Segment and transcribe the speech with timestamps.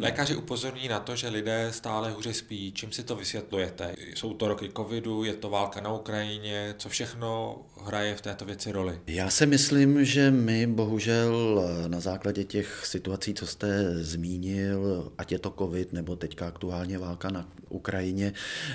[0.00, 2.72] Lékaři upozorní na to, že lidé stále hůře spí.
[2.72, 3.94] Čím si to vysvětlujete?
[4.14, 8.72] Jsou to roky covidu, je to válka na Ukrajině, co všechno hraje v této věci
[8.72, 9.00] roli?
[9.06, 15.38] Já si myslím, že my bohužel na základě těch situací, co jste zmínil, ať je
[15.38, 18.32] to covid nebo teďka aktuálně válka na Ukrajině,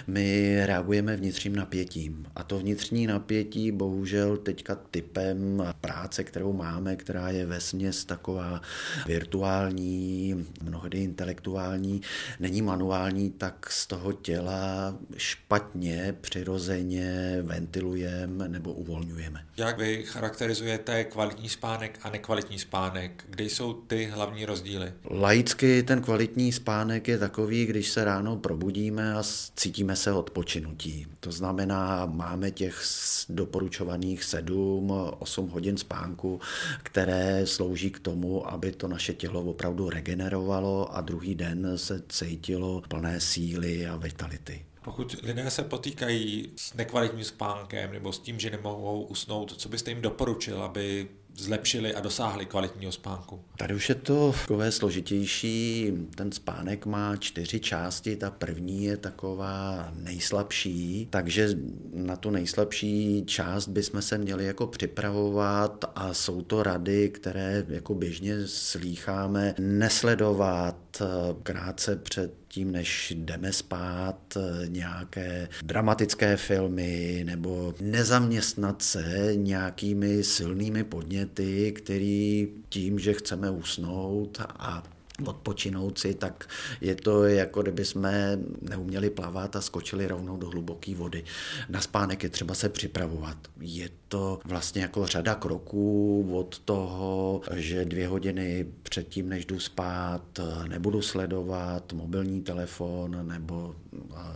[0.08, 2.26] my reagujeme vnitřním napětím.
[2.36, 8.62] A to vnitřní napětí bohužel teďka typem práce, kterou máme, která je ve směs taková
[9.08, 12.02] virtuální, mnohdy intelektuální,
[12.40, 19.46] není manuální, tak z toho těla špatně, přirozeně ventilujeme nebo uvolňujeme.
[19.58, 23.26] Jak vy charakterizujete kvalitní spánek a nekvalitní spánek?
[23.30, 24.94] Kde jsou ty hlavní rozdíly?
[25.10, 29.24] Laicky ten kvalitní spánek je takový, když se ráno probudíme a
[29.56, 31.08] cítíme se odpočinutí.
[31.20, 32.82] To znamená, máme těch
[33.30, 36.40] doporučovaných 7-8 hodin spánku,
[36.84, 42.82] které slouží k tomu, aby to naše tělo opravdu regenerovalo a druhý den se cítilo
[42.90, 44.66] plné síly a vitality.
[44.84, 49.92] Pokud lidé se potýkají s nekvalitním spánkem nebo s tím, že nemohou usnout, co byste
[49.92, 53.44] jim doporučil, aby zlepšili a dosáhli kvalitního spánku?
[53.58, 55.92] Tady už je to takové složitější.
[56.16, 58.16] Ten spánek má čtyři části.
[58.16, 61.50] Ta první je taková nejslabší, takže
[61.94, 67.94] na tu nejslabší část bychom se měli jako připravovat a jsou to rady, které jako
[67.94, 71.02] běžně slýcháme, nesledovat
[71.44, 74.38] krátce před tím, než jdeme spát,
[74.68, 84.84] nějaké dramatické filmy nebo nezaměstnat se nějakými silnými podněty, který tím, že chceme usnout a
[85.26, 86.50] odpočinout si, tak
[86.82, 91.24] je to jako kdyby jsme neuměli plavat a skočili rovnou do hluboké vody.
[91.70, 93.38] Na spánek je třeba se připravovat.
[93.62, 100.40] Je to vlastně jako řada kroků od toho, že dvě hodiny předtím, než jdu spát,
[100.68, 103.76] nebudu sledovat mobilní telefon nebo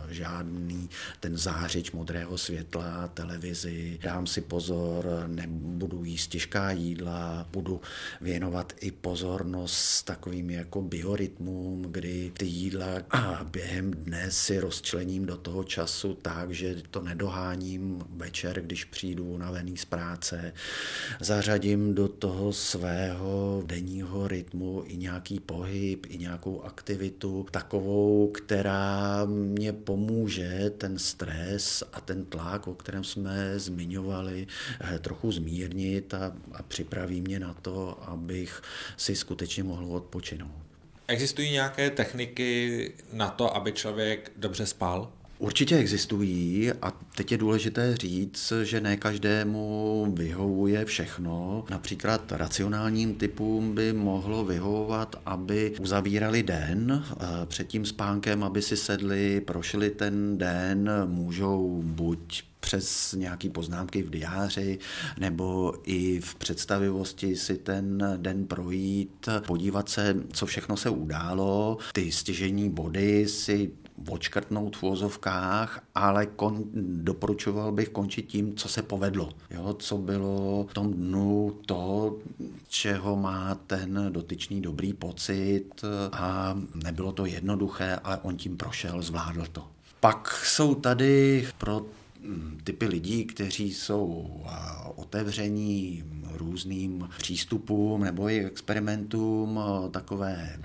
[0.08, 0.88] žádný
[1.20, 3.98] ten zářič modrého světla, televizi.
[4.02, 7.80] Dám si pozor, nebudu jíst těžká jídla, budu
[8.20, 15.36] věnovat i pozornost takovým jako biorytmům, kdy ty jídla a během dne si rozčlením do
[15.36, 20.52] toho času tak, že to nedoháním večer, když přijdu unavený z práce.
[21.20, 29.72] Zařadím do toho svého denního rytmu i nějaký pohyb, i nějakou aktivitu, takovou, která mě
[29.72, 34.46] pomůže ten stres a ten tlak, o kterém jsme zmiňovali,
[34.80, 38.62] eh, trochu zmírnit a, a připraví mě na to, abych
[38.96, 40.68] si skutečně mohl odpočinout.
[41.08, 45.12] Existují nějaké techniky na to, aby člověk dobře spal?
[45.38, 51.64] Určitě existují a teď je důležité říct, že ne každému vyhovuje všechno.
[51.70, 58.76] Například racionálním typům by mohlo vyhovovat, aby uzavírali den eh, před tím spánkem, aby si
[58.76, 64.78] sedli, prošli ten den, můžou buď přes nějaké poznámky v diáři
[65.18, 72.12] nebo i v představivosti si ten den projít, podívat se, co všechno se událo, ty
[72.12, 73.70] stěžení body si
[74.08, 76.64] odškrtnout v vozovkách, ale kon,
[77.02, 79.28] doporučoval bych končit tím, co se povedlo.
[79.50, 82.16] Jo, co bylo v tom dnu to,
[82.68, 89.46] čeho má ten dotyčný dobrý pocit a nebylo to jednoduché, ale on tím prošel, zvládl
[89.52, 89.66] to.
[90.00, 91.86] Pak jsou tady pro
[92.64, 94.30] typy lidí, kteří jsou
[94.96, 99.60] otevření různým přístupům nebo i experimentům,
[99.90, 100.58] takové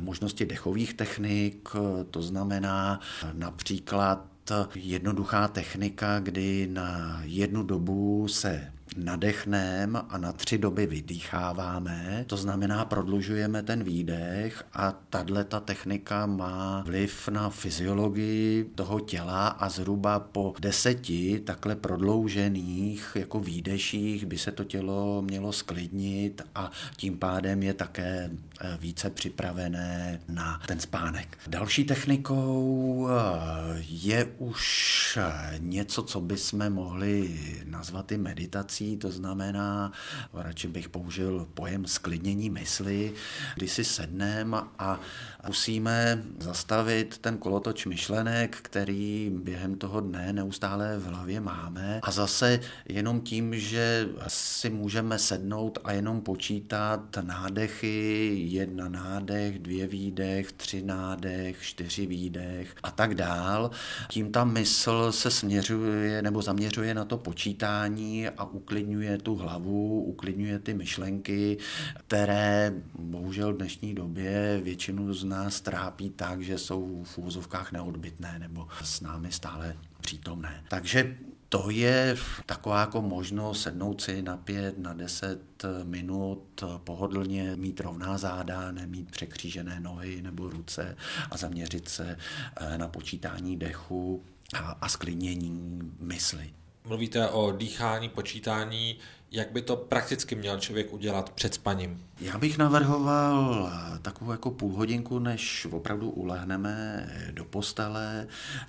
[0.00, 1.68] možnosti dechových technik,
[2.10, 3.00] to znamená
[3.32, 4.26] například
[4.74, 12.84] jednoduchá technika, kdy na jednu dobu se nadechneme a na tři doby vydýcháváme, to znamená
[12.84, 20.20] prodlužujeme ten výdech a tahle ta technika má vliv na fyziologii toho těla a zhruba
[20.20, 27.62] po deseti takhle prodloužených jako výdeších by se to tělo mělo sklidnit a tím pádem
[27.62, 28.30] je také
[28.60, 31.38] eh, více připravené na ten spánek.
[31.46, 39.10] Další technikou eh, je už eh, něco, co bychom mohli nazvat i meditací, meditací, to
[39.10, 39.92] znamená,
[40.34, 43.12] radši bych použil pojem sklidnění mysli,
[43.54, 45.00] kdy si sedneme a
[45.46, 52.60] musíme zastavit ten kolotoč myšlenek, který během toho dne neustále v hlavě máme a zase
[52.88, 60.82] jenom tím, že si můžeme sednout a jenom počítat nádechy, jedna nádech, dvě výdech, tři
[60.82, 63.70] nádech, čtyři výdech a tak dál.
[64.08, 70.02] Tím ta mysl se směřuje nebo zaměřuje na to počítání a uklidňuje uklidňuje tu hlavu,
[70.02, 71.58] uklidňuje ty myšlenky,
[72.06, 78.38] které bohužel v dnešní době většinu z nás trápí tak, že jsou v úvozovkách neodbitné
[78.38, 80.64] nebo s námi stále přítomné.
[80.68, 81.16] Takže
[81.48, 82.16] to je
[82.46, 89.10] taková jako možnost sednout si na pět, na deset minut pohodlně, mít rovná záda, nemít
[89.10, 90.96] překřížené nohy nebo ruce
[91.30, 92.18] a zaměřit se
[92.56, 94.22] eh, na počítání dechu
[94.54, 96.65] a, a sklidnění mysli.
[96.88, 98.96] Mluvíte o dýchání, počítání.
[99.30, 102.04] Jak by to prakticky měl člověk udělat před spaním?
[102.20, 103.70] Já bych navrhoval
[104.02, 108.26] takovou jako půl hodinku, než opravdu ulehneme do postele,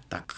[0.08, 0.34] tak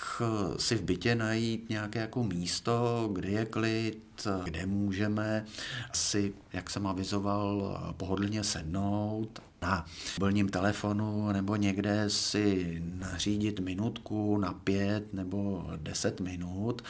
[0.57, 5.45] si v bytě najít nějaké jako místo, kde je klid, kde můžeme
[5.93, 9.85] si, jak jsem avizoval, pohodlně sednout na
[10.19, 16.81] mobilním telefonu nebo někde si nařídit minutku na pět nebo deset minut.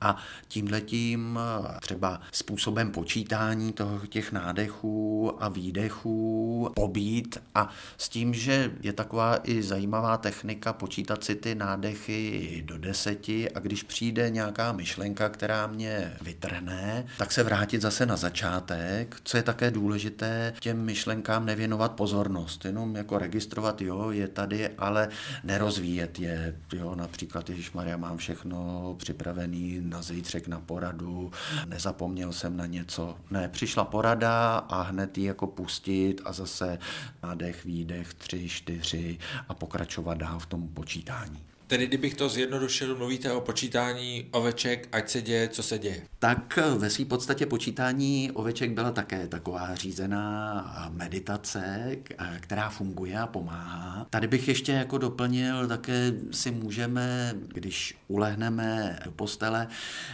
[0.00, 0.16] A
[0.48, 1.38] tímhletím
[1.80, 7.38] třeba způsobem počítání toho, těch nádechů a výdechů pobít.
[7.54, 13.50] A s tím, že je taková i zajímavá technika počítat si ty nádechy do deseti
[13.50, 19.36] a když přijde nějaká myšlenka, která mě vytrhne, tak se vrátit zase na začátek, co
[19.36, 25.08] je také důležité, těm myšlenkám nevěnovat pozornost pozornost, jenom jako registrovat, jo, je tady, ale
[25.44, 31.32] nerozvíjet je, jo, například, Ježíš Maria, mám všechno připravený na zítřek na poradu,
[31.66, 33.16] nezapomněl jsem na něco.
[33.30, 36.78] Ne, přišla porada a hned ji jako pustit a zase
[37.22, 39.18] nádech, výdech, tři, čtyři
[39.48, 41.47] a pokračovat dál v tom počítání.
[41.68, 46.02] Tedy kdybych to zjednodušil, mluvíte o počítání oveček, ať se děje, co se děje.
[46.18, 51.96] Tak ve své podstatě počítání oveček byla také taková řízená meditace,
[52.40, 54.06] která funguje a pomáhá.
[54.10, 59.68] Tady bych ještě jako doplnil, také si můžeme, když ulehneme do postele,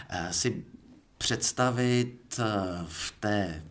[0.09, 0.63] eh, si
[1.17, 2.43] představit eh,
[2.87, 3.63] v té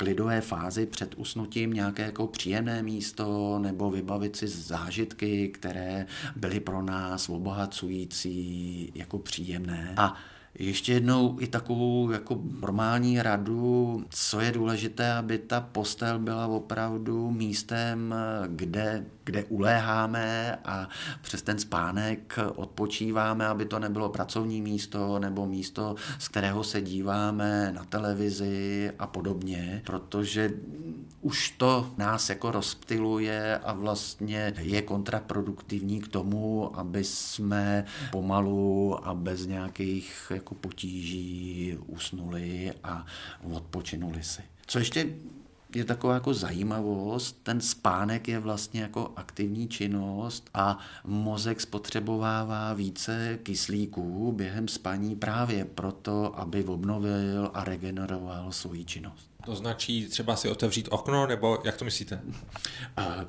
[0.00, 6.06] klidové fázi před usnutím nějaké jako příjemné místo nebo vybavit si zážitky, které
[6.36, 9.94] byly pro nás obohacující, jako příjemné.
[9.96, 10.16] A
[10.60, 17.30] ještě jednou i takovou jako normální radu, co je důležité, aby ta postel byla opravdu
[17.30, 18.14] místem,
[18.46, 20.88] kde, kde uléháme a
[21.22, 27.72] přes ten spánek odpočíváme, aby to nebylo pracovní místo nebo místo, z kterého se díváme
[27.72, 30.50] na televizi a podobně, protože
[31.20, 39.14] už to nás jako rozptiluje a vlastně je kontraproduktivní k tomu, aby jsme pomalu a
[39.14, 43.06] bez nějakých jako potíží usnuli a
[43.42, 44.42] odpočinuli si.
[44.66, 45.06] Co ještě
[45.74, 53.38] je taková jako zajímavost, ten spánek je vlastně jako aktivní činnost a mozek spotřebovává více
[53.42, 55.64] kyslíků během spaní právě
[56.00, 59.30] proto, aby obnovil a regeneroval svoji činnost.
[59.44, 62.20] To značí třeba si otevřít okno, nebo jak to myslíte?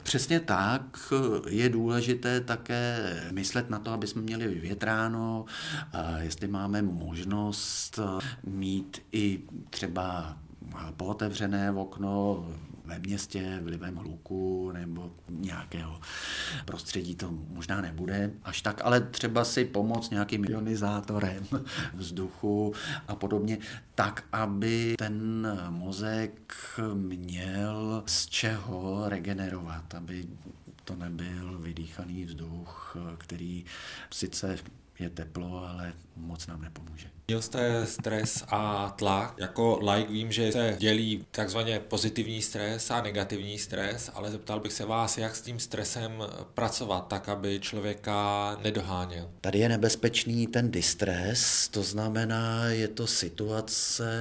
[0.03, 1.13] Přesně tak.
[1.50, 5.45] Je důležité také myslet na to, aby jsme měli vyvětráno,
[6.19, 8.00] jestli máme možnost
[8.44, 9.39] mít i
[9.69, 10.38] třeba
[10.97, 12.45] pootevřené okno
[12.85, 16.01] ve městě vlivem hluku nebo nějakého
[16.65, 21.44] prostředí to možná nebude až tak, ale třeba si pomoct nějakým ionizátorem
[21.94, 22.73] vzduchu
[23.07, 23.57] a podobně,
[23.95, 26.54] tak, aby ten mozek
[26.94, 30.28] měl z čeho regenerovat, aby
[30.83, 33.66] to nebyl vydýchaný vzduch, který
[34.13, 34.57] sice
[34.99, 37.07] je teplo, ale moc nám nepomůže.
[37.31, 39.33] Měl jste stres a tlak.
[39.38, 44.73] Jako like vím, že se dělí takzvaně pozitivní stres a negativní stres, ale zeptal bych
[44.73, 46.11] se vás, jak s tím stresem
[46.54, 49.30] pracovat, tak aby člověka nedoháněl.
[49.42, 54.11] Tady je nebezpečný ten distres, to znamená, je to situace,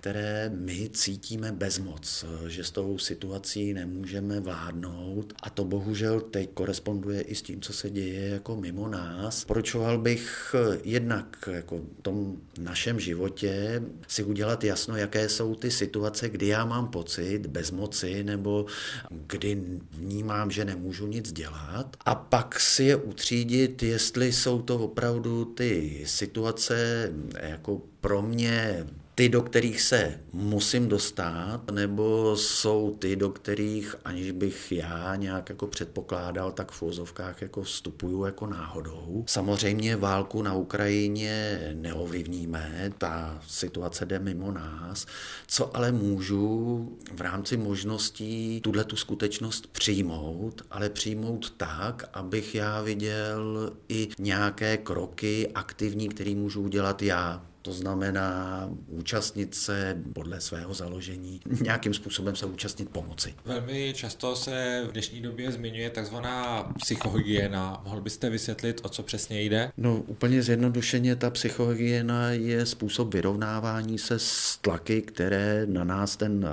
[0.00, 7.20] které my cítíme bezmoc, že s tou situací nemůžeme vládnout a to bohužel teď koresponduje
[7.20, 9.44] i s tím, co se děje jako mimo nás.
[9.44, 10.54] Poročoval bych
[10.84, 16.88] jednak jako tom našem životě si udělat jasno, jaké jsou ty situace, kdy já mám
[16.88, 18.66] pocit bezmoci nebo
[19.10, 19.58] kdy
[19.90, 21.96] vnímám, že nemůžu nic dělat.
[22.04, 27.08] A pak si je utřídit, jestli jsou to opravdu ty situace
[27.40, 34.30] jako pro mě ty, do kterých se musím dostat, nebo jsou ty, do kterých, aniž
[34.30, 39.24] bych já nějak jako předpokládal, tak v úzovkách jako vstupuju jako náhodou.
[39.28, 45.06] Samozřejmě válku na Ukrajině neovlivníme, ta situace jde mimo nás.
[45.46, 52.82] Co ale můžu v rámci možností tuhle tu skutečnost přijmout, ale přijmout tak, abych já
[52.82, 60.74] viděl i nějaké kroky aktivní, které můžu udělat já To znamená účastnit se podle svého
[60.74, 63.34] založení, nějakým způsobem se účastnit pomoci.
[63.44, 67.82] Velmi často se v dnešní době zmiňuje takzvaná psychohygiena.
[67.84, 69.70] Mohl byste vysvětlit, o co přesně jde?
[69.76, 76.48] No úplně zjednodušeně ta psychohygiena je způsob vyrovnávání se s tlaky, které na nás ten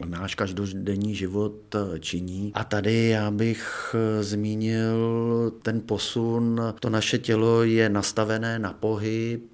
[0.00, 2.52] uh, náš každodenní život uh, činí.
[2.54, 6.60] A tady já bych uh, zmínil ten posun.
[6.80, 9.50] To naše tělo je nastavené na pohyb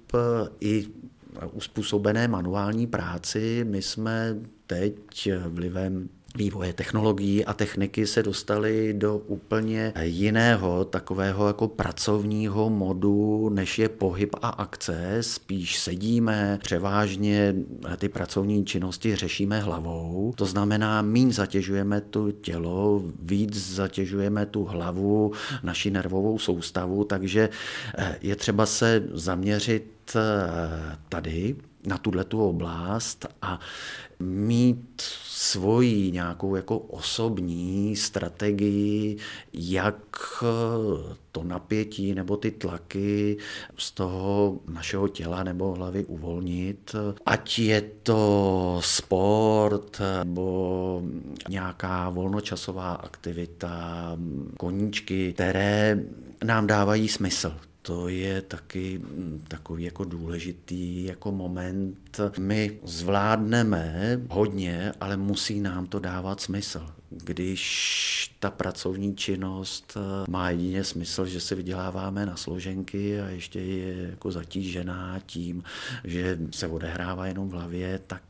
[0.59, 0.87] i
[1.51, 3.65] uspůsobené manuální práci.
[3.69, 4.35] My jsme
[4.67, 13.49] teď vlivem vývoje technologií a techniky se dostali do úplně jiného takového jako pracovního modu,
[13.49, 15.17] než je pohyb a akce.
[15.21, 17.55] Spíš sedíme, převážně
[17.97, 20.33] ty pracovní činnosti řešíme hlavou.
[20.35, 25.31] To znamená, míň zatěžujeme to tělo, víc zatěžujeme tu hlavu,
[25.63, 27.49] naši nervovou soustavu, takže
[28.21, 29.96] je třeba se zaměřit eh,
[31.09, 31.55] tady
[31.87, 33.59] na tuhle tu oblast a
[34.19, 39.17] mít svoji nějakou jako osobní strategii,
[39.53, 40.43] jak
[41.31, 43.37] to napětí nebo ty tlaky
[43.77, 46.95] z toho našeho těla nebo hlavy uvolnit.
[47.25, 51.01] Ať je to sport nebo
[51.49, 54.17] nějaká volnočasová aktivita,
[54.57, 55.99] koníčky, které
[56.43, 62.19] nám dávají smysl to je taky mm, takový jako důležitý jako moment.
[62.39, 66.87] My zvládneme hodně, ale musí nám to dávat smysl.
[67.09, 73.59] Když ta pracovní činnost eh, má jedině smysl, že si vyděláváme na složenky a ještě
[73.59, 75.63] je jako zatížená tím,
[76.03, 78.23] že se odehrává jenom v hlavě, tak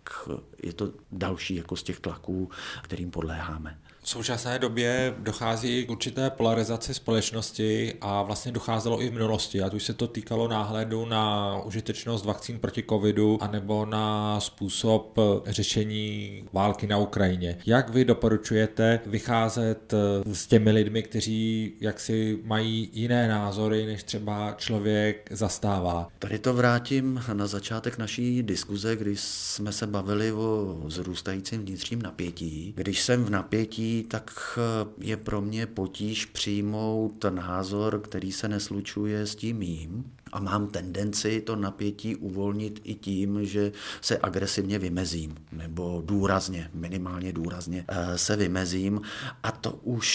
[0.64, 2.50] je to další jako z těch tlaků,
[2.84, 3.78] kterým podléháme.
[4.08, 9.74] V současné době dochází k určité polarizaci společnosti a vlastně docházelo i v minulosti, ať
[9.74, 16.88] už se to týkalo náhledu na užitečnost vakcín proti covidu anebo na způsob řešení války
[16.88, 17.58] na Ukrajině.
[17.66, 19.94] Jak vy doporučujete vycházet
[20.34, 26.08] s těmi lidmi, kteří jaksi mají jiné názory, než třeba člověk zastává?
[26.20, 32.74] Tady to vrátím na začátek naší diskuze, kdy jsme se bavili o zrůstajícím vnitřním napětí.
[32.76, 39.26] Když jsem v napětí, tak eh, je pro mě potíž přijmout názor, který se neslučuje
[39.28, 45.36] s tím mým a mám tendenci to napětí uvolnit i tím, že se agresivně vymezím,
[45.52, 49.02] nebo důrazně, minimálně důrazně eh, se vymezím
[49.44, 50.08] a to už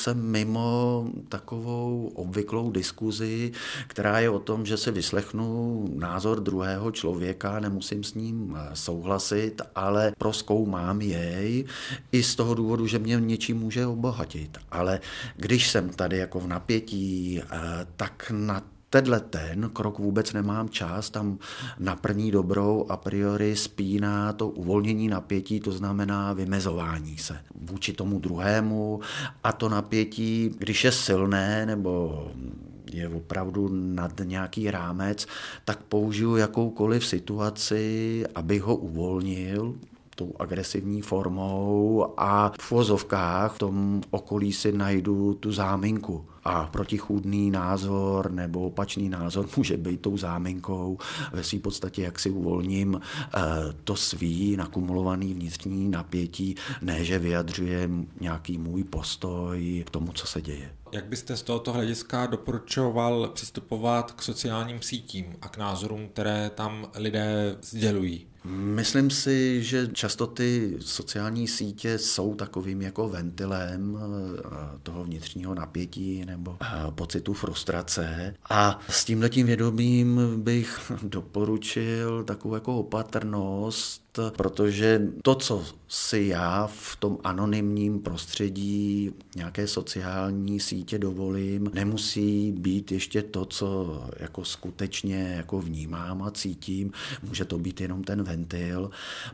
[0.00, 3.52] jsem mimo takovou obvyklou diskuzi,
[3.86, 9.62] která je o tom, že si vyslechnu názor druhého člověka, nemusím s ním eh, souhlasit,
[9.74, 11.64] ale proskoumám jej
[12.12, 14.58] i z toho důvodu, že mě něčím může obohatit.
[14.70, 15.00] Ale
[15.36, 17.46] když jsem tady jako v napětí, eh,
[17.96, 21.38] tak na tenhle ten krok vůbec nemám čas, tam
[21.78, 28.18] na první dobrou a priori spíná to uvolnění napětí, to znamená vymezování se vůči tomu
[28.18, 29.00] druhému
[29.44, 32.24] a to napětí, když je silné nebo
[32.92, 35.26] je opravdu nad nějaký rámec,
[35.64, 39.74] tak použiju jakoukoliv situaci, abych ho uvolnil,
[40.14, 46.24] tou agresivní formou a v vozovkách v tom okolí si najdu tu záminku.
[46.44, 50.98] A protichůdný názor nebo opačný názor může být tou záminkou.
[51.32, 53.40] Ve své podstatě, jak si uvolním eh,
[53.84, 60.42] to svý nakumulovaný vnitřní napětí, ne, že vyjadřuje nějaký můj postoj k tomu, co se
[60.42, 60.74] děje.
[60.92, 66.86] Jak byste z tohoto hlediska doporučoval přistupovat k sociálním sítím a k názorům, které tam
[66.94, 68.29] lidé sdělují?
[68.44, 76.24] Myslím si, že často ty sociální sítě jsou takovým jako ventilem eh, toho vnitřního napětí
[76.24, 78.34] nebo eh, pocitu frustrace.
[78.50, 84.02] A s tímhletím vědomím bych doporučil takovou jako opatrnost
[84.36, 92.92] protože to, co si já v tom anonymním prostředí nějaké sociální sítě dovolím, nemusí být
[92.92, 96.92] ještě to, co jako skutečně jako vnímám a cítím.
[97.22, 98.90] Může to být jenom ten ventil.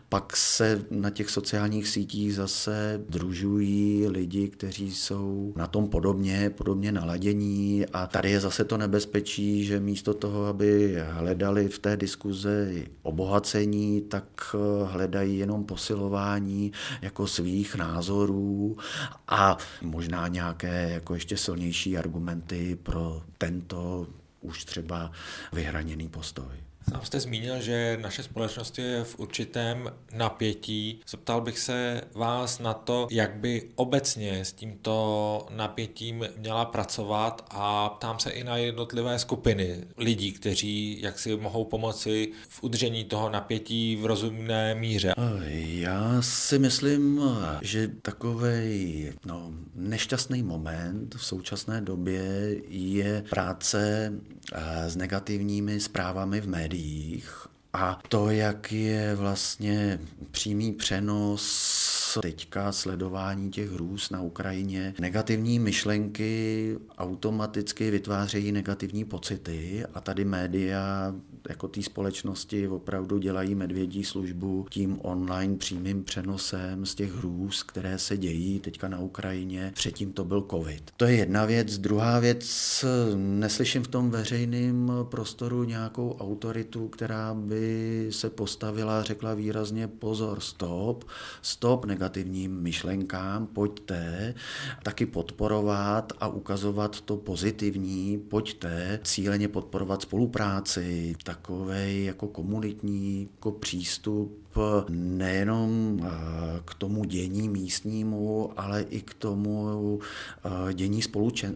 [0.09, 6.93] Pak se na těch sociálních sítích zase družují lidi, kteří jsou na tom podobně, podobně
[6.93, 12.73] naladění a tady je zase to nebezpečí, že místo toho, aby hledali v té diskuze
[13.03, 18.77] obohacení, tak hledají jenom posilování jako svých názorů
[19.29, 24.07] a možná nějaké jako ještě silnější argumenty pro tento
[24.41, 25.11] už třeba
[25.53, 26.57] vyhraněný postoj.
[26.91, 31.01] Sám jste zmínil, že naše společnost je v určitém napětí.
[31.09, 37.89] Zeptal bych se vás na to, jak by obecně s tímto napětím měla pracovat a
[37.89, 43.31] ptám se i na jednotlivé skupiny lidí, kteří jak si mohou pomoci v udržení toho
[43.31, 45.13] napětí v rozumné míře.
[45.57, 47.21] Já si myslím,
[47.63, 52.23] že takový no, nešťastný moment v současné době
[52.69, 54.13] je práce
[54.53, 56.76] eh, s negativními zprávami v médiích
[57.73, 64.95] a to, jak je vlastně přímý přenos teďka sledování těch hrůz na Ukrajině.
[65.01, 71.15] Negativní myšlenky automaticky vytvářejí negativní pocity a tady média
[71.49, 77.99] jako té společnosti opravdu dělají medvědí službu tím online přímým přenosem z těch hrůz, které
[77.99, 79.73] se dějí teďka na Ukrajině.
[79.75, 80.91] Předtím to byl covid.
[80.97, 81.79] To je jedna věc.
[81.79, 82.85] Druhá věc,
[83.17, 90.41] neslyším v tom veřejném prostoru nějakou autoritu, která by se postavila a řekla výrazně pozor,
[90.41, 91.05] stop,
[91.43, 94.35] stop negativním myšlenkám, pojďte
[94.83, 104.46] taky podporovat a ukazovat to pozitivní, pojďte cíleně podporovat spolupráci, takový jako komunitní jako přístup
[104.89, 106.09] nejenom eh,
[106.65, 110.01] k tomu dění místnímu, ale i k tomu
[110.45, 111.03] eh, dění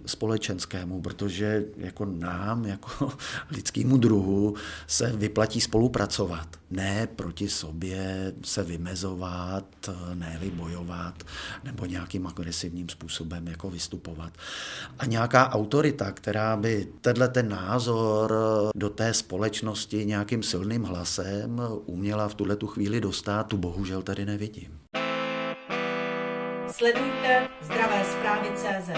[0.06, 3.12] společenskému, protože jako nám, jako
[3.50, 4.54] lidskému druhu,
[4.86, 6.48] se vyplatí spolupracovat.
[6.70, 11.24] Ne proti sobě se vymezovat, ne bojovat
[11.64, 14.32] nebo nějakým agresivním způsobem jako vystupovat.
[14.98, 18.34] A nějaká autorita, která by tenhle ten názor
[18.74, 24.02] do té společnosti nějakým silným hlasem uměla v tuhle tu chvíli chvíli dostat, tu bohužel
[24.02, 24.80] tady nevidím.
[26.70, 28.90] Sledujte zdravé zprávy CZ.